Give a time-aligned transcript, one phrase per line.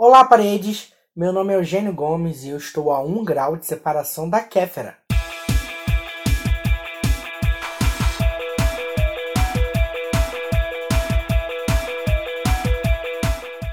[0.00, 0.92] Olá, paredes!
[1.14, 4.96] Meu nome é Eugênio Gomes e eu estou a um grau de separação da Kéfera.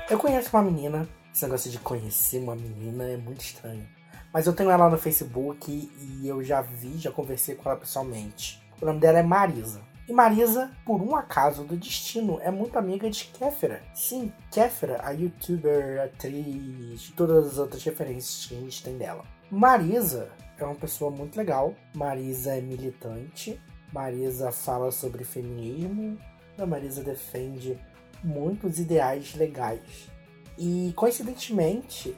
[0.10, 3.88] Eu conheço uma menina, esse negócio de conhecer uma menina é muito estranho.
[4.34, 8.60] Mas eu tenho ela no Facebook e eu já vi, já conversei com ela pessoalmente.
[8.82, 9.80] O nome dela é Marisa.
[10.08, 13.82] E Marisa, por um acaso do destino, é muito amiga de Kéfera.
[13.94, 19.26] Sim, Kéfera, a youtuber, atriz, todas as outras referências que a gente tem dela.
[19.50, 21.74] Marisa é uma pessoa muito legal.
[21.96, 23.60] Marisa é militante.
[23.92, 26.20] Marisa fala sobre feminismo.
[26.58, 27.80] A Marisa defende
[28.24, 30.10] muitos ideais legais.
[30.58, 32.16] E coincidentemente,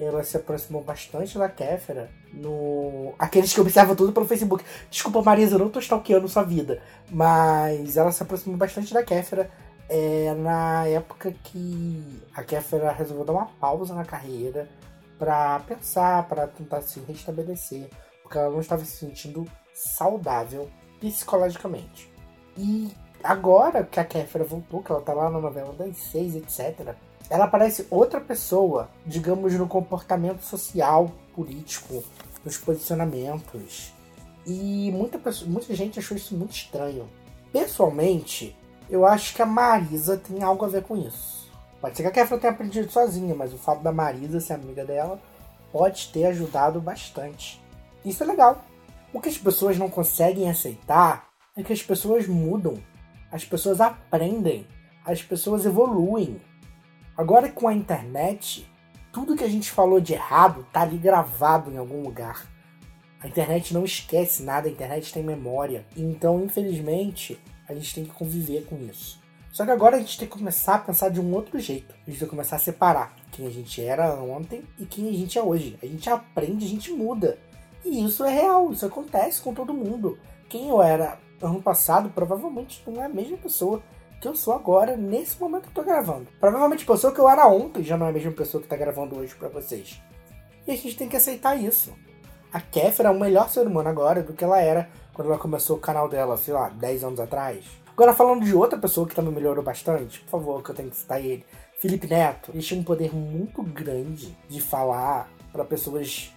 [0.00, 3.14] ela se aproximou bastante da Kéfera no.
[3.18, 4.64] Aqueles que observam tudo pelo Facebook.
[4.90, 6.80] Desculpa, Marisa, eu não tô stalkeando sua vida.
[7.10, 9.50] Mas ela se aproximou bastante da Kéfera
[9.88, 14.68] é, na época que a Kéfera resolveu dar uma pausa na carreira
[15.18, 17.88] para pensar, para tentar se restabelecer,
[18.22, 22.08] porque ela não estava se sentindo saudável psicologicamente.
[22.56, 26.94] E agora que a Kéfera voltou, que ela tá lá na novela das seis, etc.,
[27.30, 32.02] ela parece outra pessoa, digamos, no comportamento social, político,
[32.44, 33.92] nos posicionamentos.
[34.46, 37.08] E muita, pessoa, muita gente achou isso muito estranho.
[37.52, 38.56] Pessoalmente,
[38.88, 41.50] eu acho que a Marisa tem algo a ver com isso.
[41.80, 44.84] Pode ser que a Kefra tenha aprendido sozinha, mas o fato da Marisa ser amiga
[44.84, 45.20] dela
[45.70, 47.62] pode ter ajudado bastante.
[48.04, 48.64] Isso é legal.
[49.12, 52.78] O que as pessoas não conseguem aceitar é que as pessoas mudam,
[53.30, 54.66] as pessoas aprendem,
[55.04, 56.40] as pessoas evoluem.
[57.16, 58.66] Agora com a internet,
[59.12, 62.46] tudo que a gente falou de errado tá ali gravado em algum lugar.
[63.20, 65.84] A internet não esquece nada, a internet tem memória.
[65.96, 69.20] Então, infelizmente, a gente tem que conviver com isso.
[69.50, 71.92] Só que agora a gente tem que começar a pensar de um outro jeito.
[71.92, 75.12] A gente tem que começar a separar quem a gente era ontem e quem a
[75.12, 75.76] gente é hoje.
[75.82, 77.38] A gente aprende, a gente muda.
[77.84, 80.16] E isso é real, isso acontece com todo mundo.
[80.48, 83.82] Quem eu era ano passado provavelmente não é a mesma pessoa
[84.20, 86.26] que eu sou agora, nesse momento que eu tô gravando.
[86.40, 88.76] Provavelmente a pessoa que eu era ontem já não é a mesma pessoa que tá
[88.76, 90.00] gravando hoje para vocês.
[90.66, 91.94] E a gente tem que aceitar isso.
[92.52, 95.76] A Kéfera é um melhor ser humano agora do que ela era quando ela começou
[95.76, 97.64] o canal dela, sei lá, 10 anos atrás.
[97.92, 100.96] Agora falando de outra pessoa que também melhorou bastante, por favor, que eu tenho que
[100.96, 101.44] citar ele.
[101.80, 106.32] Felipe Neto, ele tinha um poder muito grande de falar para pessoas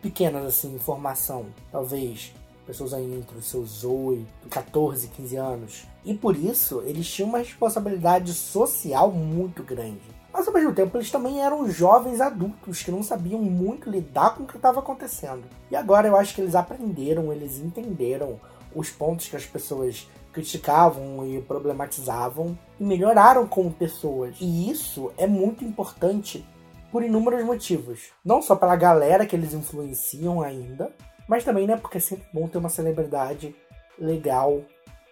[0.00, 1.46] pequenas, assim, informação.
[1.72, 2.32] Talvez
[2.66, 5.86] pessoas aí entre os seus 8, 14, 15 anos.
[6.04, 10.16] E por isso, eles tinham uma responsabilidade social muito grande.
[10.32, 14.42] Mas ao mesmo tempo, eles também eram jovens adultos que não sabiam muito lidar com
[14.42, 15.44] o que estava acontecendo.
[15.70, 18.38] E agora eu acho que eles aprenderam, eles entenderam
[18.74, 24.36] os pontos que as pessoas criticavam e problematizavam e melhoraram como pessoas.
[24.38, 26.46] E isso é muito importante
[26.92, 28.10] por inúmeros motivos.
[28.22, 30.94] Não só pela galera que eles influenciam ainda,
[31.28, 33.54] mas também, né, porque é sempre bom ter uma celebridade
[33.98, 34.62] legal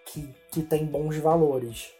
[0.05, 1.91] que, que tem bons valores.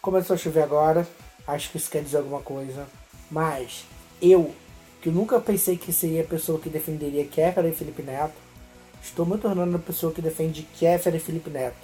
[0.00, 1.06] Começou a chover agora,
[1.46, 2.86] acho que isso quer dizer alguma coisa.
[3.30, 3.84] Mas
[4.20, 4.52] eu,
[5.00, 8.34] que nunca pensei que seria a pessoa que defenderia Kéfera e Felipe Neto,
[9.02, 11.76] estou me tornando a pessoa que defende Kéfera e Felipe Neto.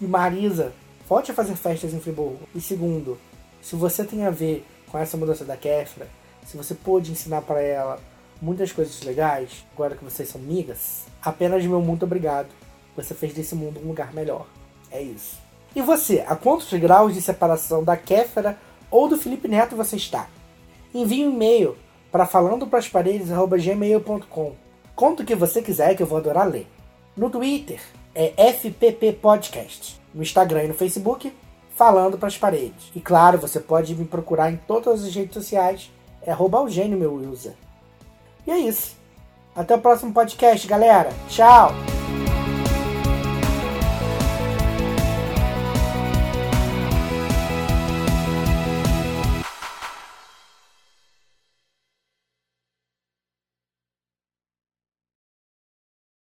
[0.00, 0.72] E Marisa,
[1.08, 2.40] volte a fazer festas em Friburgo.
[2.54, 3.18] E segundo,
[3.62, 6.08] se você tem a ver com essa mudança da Kéfera,
[6.44, 8.00] se você pôde ensinar para ela
[8.44, 12.48] muitas coisas legais, agora que vocês são amigas, apenas meu muito obrigado.
[12.94, 14.46] Você fez desse mundo um lugar melhor.
[14.90, 15.38] É isso.
[15.74, 18.58] E você, a quantos graus de separação da Kéfera
[18.90, 20.28] ou do Felipe Neto você está?
[20.94, 21.74] Envie um e-mail
[22.12, 24.52] para falandoprasparedes.gmail.com
[24.94, 26.68] Conta o que você quiser que eu vou adorar ler.
[27.16, 27.80] No Twitter
[28.14, 29.98] é FPP Podcast.
[30.14, 31.32] No Instagram e no Facebook,
[31.74, 32.92] Falando para as Paredes.
[32.94, 35.90] E claro, você pode me procurar em todas as redes sociais.
[36.22, 37.54] É arroba Eugênio, meu user.
[38.46, 38.96] E é isso.
[39.54, 41.10] Até o próximo podcast, galera.
[41.28, 41.93] Tchau!